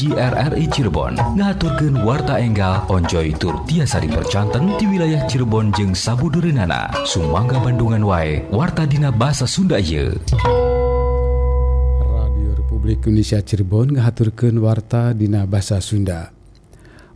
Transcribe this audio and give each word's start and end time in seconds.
hiji 0.00 0.16
RRI 0.16 0.64
Cirebon. 0.72 1.12
Ngaturken 1.36 2.00
warta 2.08 2.40
enggal 2.40 2.88
Onjoy 2.88 3.36
tur 3.36 3.60
tiasa 3.68 4.00
dipercanten 4.00 4.80
di 4.80 4.88
wilayah 4.88 5.28
Cirebon 5.28 5.76
jeung 5.76 5.92
Sabudurinana 5.92 6.88
Sumangga 7.04 7.60
Bandungan 7.60 8.08
wae 8.08 8.40
warta 8.48 8.88
Dina 8.88 9.12
bahasa 9.12 9.44
Sunda 9.44 9.76
ye 9.76 10.08
Radio 12.00 12.56
Republik 12.56 13.04
Indonesia 13.04 13.44
Cirebon 13.44 14.00
ngaturken 14.00 14.56
warta 14.64 15.12
Dina 15.12 15.44
bahasa 15.44 15.84
Sunda. 15.84 16.32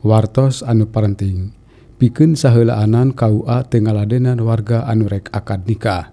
Wartos 0.05 0.61
anu 0.61 0.85
parenting 0.85 1.57
piken 1.97 2.37
sahelaanan 2.37 3.17
KUA 3.17 3.65
Tenladenan 3.73 4.45
warga 4.45 4.85
anurek 4.85 5.33
akad 5.33 5.65
nikah. 5.65 6.13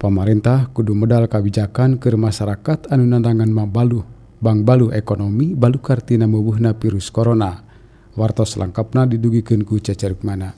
Pemerintah 0.00 0.72
kudu 0.72 0.96
medal 0.96 1.28
kabijakan 1.28 2.00
ke 2.00 2.08
masyarakat 2.08 2.88
anu 2.88 3.04
nandangan 3.04 3.52
mabaluh. 3.52 4.15
Bang 4.46 4.62
Balu 4.62 4.94
ekonomi 4.94 5.58
Balu 5.58 5.82
Kartina 5.82 6.30
mubuhna 6.30 6.70
virus 6.78 7.10
Corona. 7.10 7.66
wartos 8.16 8.56
lengkapna 8.56 9.04
didugikan 9.04 9.60
ku 9.62 9.76
ceceruk 9.76 10.24
mana 10.24 10.56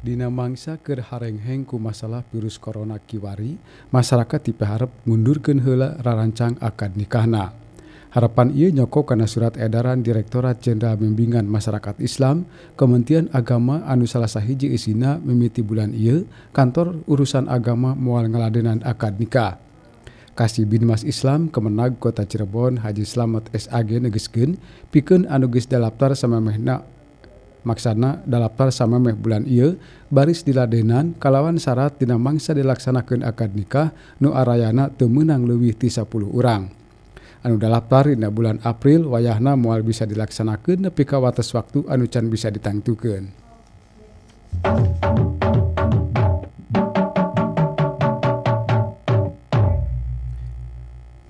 Dina 0.00 0.26
mangsa 0.26 0.74
keur 0.82 1.06
harengheng 1.06 1.62
ku 1.62 1.78
masalah 1.78 2.26
virus 2.34 2.58
corona 2.58 2.98
kiwari 2.98 3.54
masyarakat 3.94 4.40
tipe 4.42 4.66
mundurkeun 5.06 5.62
heula 5.62 5.94
rarancang 6.02 6.58
akad 6.58 6.98
nikahna 6.98 7.54
Harapan 8.10 8.50
ia 8.50 8.74
nyokok 8.74 9.14
karena 9.14 9.30
surat 9.30 9.54
edaran 9.54 10.02
Direktorat 10.02 10.58
Jenderal 10.58 10.98
Bimbingan 10.98 11.46
Masyarakat 11.46 12.02
Islam, 12.02 12.42
Kementerian 12.74 13.30
Agama 13.30 13.86
Anu 13.86 14.02
Salah 14.10 14.26
Sahiji 14.26 14.66
Isina 14.74 15.22
memiti 15.22 15.62
bulan 15.62 15.94
ia, 15.94 16.26
kantor 16.50 17.06
urusan 17.06 17.46
agama 17.46 17.94
mual 17.94 18.26
ngeladenan 18.26 18.82
akad 18.82 19.14
nikah. 19.14 19.62
Kasih 20.34 20.66
Binmas 20.66 21.06
Islam 21.06 21.52
Kemenag 21.52 22.02
Kota 22.02 22.26
Cirebon 22.26 22.82
Haji 22.82 23.04
Slamet 23.06 23.46
SAG 23.52 24.02
negeskeun 24.02 24.56
pikeun 24.88 25.28
anu 25.28 25.52
geus 25.52 25.68
dalaptar 25.68 26.16
samemehna 26.16 26.80
maksana 27.60 28.24
Dalaptar 28.24 28.72
sama 28.72 28.96
meh 28.96 29.12
bulan 29.12 29.44
I 29.44 29.76
baris 30.08 30.40
diladenan 30.40 31.12
kalawan 31.20 31.60
syarat 31.60 32.00
Dina 32.00 32.16
Mangsa 32.16 32.56
dilaksanakan 32.56 33.20
akad 33.20 33.52
nikah 33.52 33.92
Nu 34.16 34.32
nuarayana 34.32 34.88
temenang 34.88 35.44
lebih 35.44 35.76
ti 35.76 35.92
10 35.92 36.08
orang 36.32 36.79
anu 37.40 37.56
dalaptar 37.56 38.12
dina 38.12 38.28
bulan 38.28 38.60
April 38.62 39.08
wayahna 39.08 39.56
mual 39.56 39.80
bisa 39.80 40.04
dilaksanakan 40.04 40.88
nepi 40.88 41.08
ka 41.08 41.16
wates 41.16 41.52
waktu 41.56 41.88
anu 41.88 42.04
can 42.08 42.28
bisa 42.28 42.52
ditangtukeun 42.52 43.32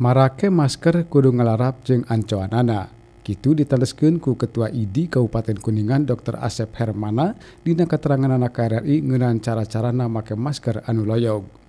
Marake 0.01 0.49
masker 0.49 1.05
kudu 1.13 1.29
ngelarap 1.29 1.85
jeung 1.85 2.09
ancoanana. 2.09 2.89
Kitu 3.21 3.53
ditaleskeun 3.53 4.17
ku 4.17 4.33
Ketua 4.33 4.73
ID 4.73 5.13
Kabupaten 5.13 5.61
Kuningan 5.61 6.09
Dr. 6.09 6.41
Asep 6.41 6.73
Hermana 6.81 7.37
dina 7.61 7.85
keterangan 7.85 8.33
anak 8.33 8.57
KRRI 8.57 9.05
ngeunaan 9.05 9.45
cara-carana 9.45 10.09
make 10.09 10.33
masker 10.33 10.81
anu 10.89 11.05
loyog. 11.05 11.60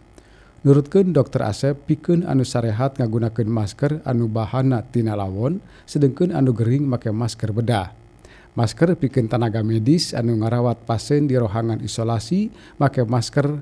Nurutkeun 0.61 1.09
Dr. 1.09 1.41
Asep 1.41 1.89
pikeun 1.89 2.21
anu 2.21 2.45
sarehat 2.45 3.01
ngagunakeun 3.01 3.49
masker 3.49 3.97
anu 4.05 4.29
bahana 4.29 4.85
tina 4.85 5.17
lawon 5.17 5.57
sedengkeun 5.89 6.29
anu 6.29 6.53
gering 6.53 6.85
make 6.85 7.09
masker 7.09 7.49
bedah. 7.49 7.89
Masker 8.53 8.93
pikeun 8.93 9.25
tenaga 9.25 9.65
medis 9.65 10.13
anu 10.13 10.37
ngarawat 10.37 10.85
pasien 10.85 11.25
di 11.25 11.33
rohangan 11.33 11.81
isolasi 11.81 12.53
make 12.77 13.01
masker 13.01 13.57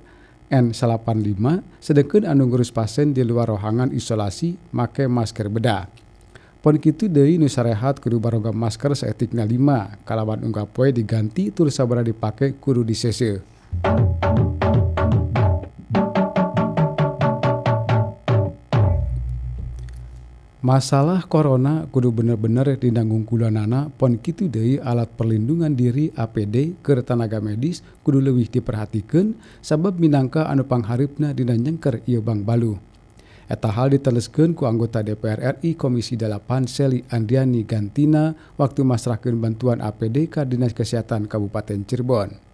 N95 0.51 1.39
sedangkan 1.79 2.27
anu 2.27 2.51
ngurus 2.51 2.75
pasien 2.75 3.15
di 3.15 3.23
luar 3.23 3.47
rohangan 3.47 3.95
isolasi 3.95 4.59
make 4.75 5.07
masker 5.07 5.47
bedah. 5.47 5.87
Pon 6.59 6.75
kitu 6.83 7.07
deui 7.07 7.39
nu 7.39 7.47
sarehat 7.47 8.03
kudu 8.03 8.19
baroga 8.19 8.51
masker 8.51 8.91
saetikna 8.91 9.47
5 9.47 10.03
kalawan 10.03 10.43
unggah 10.43 10.67
poe 10.67 10.91
diganti 10.91 11.55
tur 11.55 11.71
sabara 11.71 12.03
dipake 12.03 12.59
kudu 12.59 12.83
disese. 12.83 13.39
Masalah 20.59 21.23
corona 21.23 21.87
kudu 21.87 22.11
bener-bener 22.11 22.75
didangungkulanana 22.75 23.95
pon 23.95 24.19
kitu 24.19 24.51
deui 24.51 24.75
alat 24.75 25.07
perlindungan 25.15 25.71
diri 25.71 26.11
APD 26.11 26.75
ke 26.83 26.99
tenaga 26.99 27.39
medis 27.39 27.79
kudu 28.03 28.19
leuwih 28.19 28.51
diperhatikeun 28.51 29.39
sabab 29.63 29.95
minangka 30.03 30.51
anu 30.51 30.67
pangharipna 30.67 31.31
dina 31.31 31.55
nyengker 31.55 32.03
Bang 32.19 32.43
Balu. 32.43 32.75
Eta 33.47 33.71
hal 33.71 33.95
diteleskeun 33.95 34.51
ku 34.51 34.67
anggota 34.67 34.99
DPR 34.99 35.63
RI 35.63 35.79
Komisi 35.79 36.19
8 36.19 36.43
Seli 36.67 37.07
Andriani 37.07 37.63
Gantina 37.63 38.35
waktu 38.59 38.83
masrahkeun 38.83 39.39
bantuan 39.39 39.79
APD 39.79 40.27
ka 40.27 40.43
Dinas 40.43 40.75
Kesehatan 40.75 41.31
Kabupaten 41.31 41.87
Cirebon. 41.87 42.48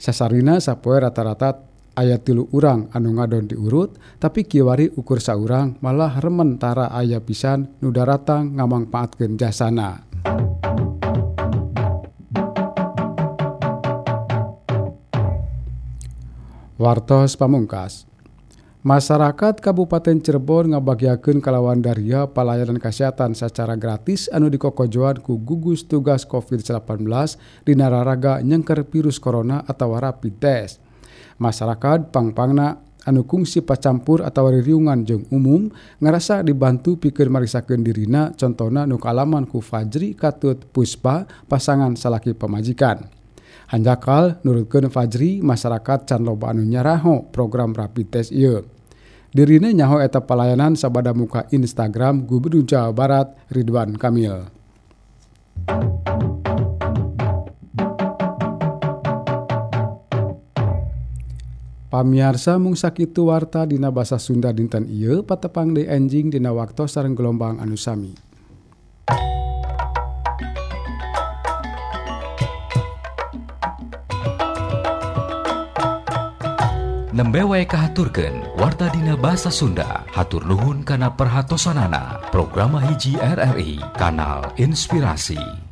Sasarina 0.00 0.56
sapoe 0.56 0.96
rata-rata 0.96 1.68
ayat 2.00 2.24
tilu 2.24 2.48
urang 2.56 2.88
anu 2.96 3.20
ngadon 3.20 3.44
diurut 3.44 3.92
tapi 4.16 4.48
kiwari 4.48 4.88
ukur 4.88 5.20
saurang 5.20 5.76
malah 5.84 6.16
rementara 6.16 6.88
ayah 6.96 7.20
pisan 7.20 7.76
nudaratang 7.84 8.56
ngamangpaatkeun 8.56 9.36
jasana. 9.36 10.00
Wartos 16.80 17.36
Pamungkas 17.36 18.15
masyarakat 18.86 19.58
Kabupaten 19.58 20.22
Cirebon 20.22 20.70
ngabagiakeun 20.70 21.42
kalawan 21.42 21.82
Daria 21.82 22.30
pelayanan 22.30 22.78
kesehatan 22.78 23.34
secara 23.34 23.74
gratis 23.74 24.30
anu 24.30 24.46
dikokojoan 24.46 25.26
ku 25.26 25.42
gugus 25.42 25.90
tugas 25.90 26.22
COVID-19 26.22 27.02
di 27.66 27.74
nararaga 27.74 28.38
nyengker 28.38 28.86
virus 28.86 29.18
corona 29.18 29.66
atau 29.66 29.90
rapid 29.90 30.34
test. 30.38 30.78
Masyarakat 31.42 32.14
pangpangna 32.14 32.78
anu 33.10 33.26
kungsi 33.26 33.66
pacampur 33.66 34.22
atau 34.22 34.54
ririungan 34.54 35.02
jeung 35.02 35.26
umum 35.34 35.66
ngerasa 35.98 36.46
dibantu 36.46 36.94
pikir 36.94 37.26
marisakeun 37.26 37.82
dirina 37.82 38.38
contohna 38.38 38.86
nu 38.86 39.02
kalaman 39.02 39.50
ku 39.50 39.58
Fajri 39.58 40.14
Katut 40.14 40.62
Puspa 40.70 41.26
pasangan 41.50 41.98
salaki 41.98 42.38
pemajikan. 42.38 43.02
Hanjakal 43.66 44.38
nurutkeun 44.46 44.94
Fajri 44.94 45.42
masyarakat 45.42 46.06
can 46.06 46.22
loba 46.22 46.54
anu 46.54 46.62
nyaraho 46.62 47.26
program 47.34 47.74
rapid 47.74 48.14
test 48.14 48.30
ieu. 48.30 48.75
dirine 49.36 49.68
nyaho 49.76 50.00
eta 50.00 50.24
pelayanan 50.24 50.80
sabada 50.80 51.12
muka 51.12 51.44
Instagram 51.52 52.24
Gubernur 52.24 52.64
Jawa 52.64 52.88
Barat 52.88 53.36
Ridwan 53.52 53.92
Kamil. 54.00 54.48
Pamiarsa 61.92 62.56
mung 62.56 62.80
sakitu 62.80 63.28
warta 63.28 63.68
dina 63.68 63.92
basa 63.92 64.16
Sunda 64.16 64.56
dinten 64.56 64.88
ieu 64.88 65.20
patepang 65.20 65.76
deui 65.76 65.84
enjing 65.84 66.32
dina 66.32 66.56
waktu 66.56 66.88
sareng 66.88 67.12
gelombang 67.12 67.60
anu 67.60 67.76
sami. 67.76 68.25
nembewe 77.16 77.64
kahaturken 77.64 78.44
warta 78.60 78.92
dina 78.92 79.16
bahasa 79.16 79.48
Sunda. 79.48 80.04
Hatur 80.12 80.44
Nuhun 80.44 80.84
karena 80.84 81.08
perhatosanana. 81.08 82.28
Programa 82.28 82.84
hiji 82.84 83.16
RRI 83.16 83.80
kanal 83.96 84.52
inspirasi. 84.60 85.65